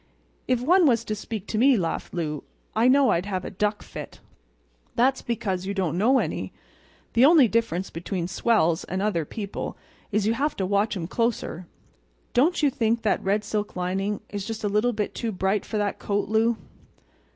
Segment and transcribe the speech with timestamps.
[0.47, 2.43] "If one was to speak to me," laughed Lou,
[2.75, 4.19] "I know I'd have a duck fit."
[4.95, 6.53] "That's because you don't know any.
[7.13, 9.77] The only difference between swells and other people
[10.11, 11.67] is you have to watch 'em closer.
[12.33, 15.77] Don't you think that red silk lining is just a little bit too bright for
[15.77, 16.57] that coat, Lou?"